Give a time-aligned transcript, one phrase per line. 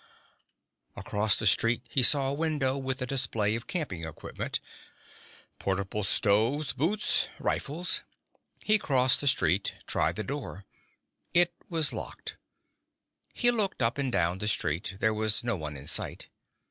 [0.95, 4.59] Across the street he saw a window with a display of camping equipment,
[5.59, 8.01] portable stoves, boots, rifles.
[8.63, 10.65] He crossed the street, tried the door.
[11.35, 12.35] It was locked.
[13.35, 14.95] He looked up and down the street.
[14.99, 16.29] There was no one in sight.